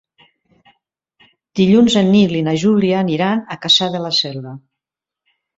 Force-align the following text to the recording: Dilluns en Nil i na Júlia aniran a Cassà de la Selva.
Dilluns 1.59 1.97
en 2.01 2.09
Nil 2.15 2.33
i 2.39 2.43
na 2.49 2.55
Júlia 2.63 2.97
aniran 3.05 3.47
a 3.57 3.61
Cassà 3.67 3.93
de 3.97 4.05
la 4.07 4.13
Selva. 4.25 4.59